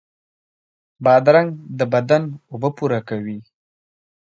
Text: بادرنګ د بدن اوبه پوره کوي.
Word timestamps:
بادرنګ 1.03 1.49
د 1.77 1.81
بدن 1.93 2.23
اوبه 2.51 2.69
پوره 2.77 2.99
کوي. 3.09 3.39